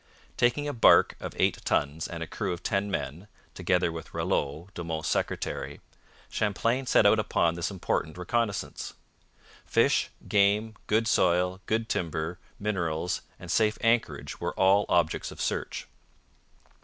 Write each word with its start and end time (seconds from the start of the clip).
Taking 0.35 0.67
a 0.67 0.73
barque 0.73 1.15
of 1.19 1.35
eight 1.37 1.63
tons 1.63 2.07
and 2.07 2.23
a 2.23 2.27
crew 2.27 2.53
of 2.53 2.63
ten 2.63 2.89
men 2.89 3.27
(together 3.53 3.91
with 3.91 4.15
Ralleau, 4.15 4.69
De 4.73 4.83
Monts' 4.83 5.07
secretary), 5.07 5.79
Champlain 6.27 6.87
set 6.87 7.05
out 7.05 7.19
upon 7.19 7.53
this 7.53 7.69
important 7.69 8.17
reconnaissance. 8.17 8.95
Fish, 9.63 10.09
game, 10.27 10.73
good 10.87 11.07
soil, 11.07 11.61
good 11.67 11.87
timber, 11.87 12.39
minerals, 12.59 13.21
and 13.39 13.51
safe 13.51 13.77
anchorage 13.81 14.39
were 14.41 14.55
all 14.55 14.87
objects 14.89 15.29
of 15.29 15.39
search. 15.39 15.85